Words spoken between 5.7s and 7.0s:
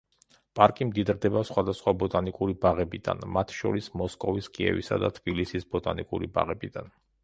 ბოტანიკური ბაღებიდან.